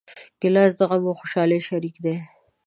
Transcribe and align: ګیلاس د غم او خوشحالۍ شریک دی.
ګیلاس 0.41 0.71
د 0.79 0.81
غم 0.89 1.03
او 1.09 1.13
خوشحالۍ 1.19 1.59
شریک 1.67 1.95
دی. 2.03 2.15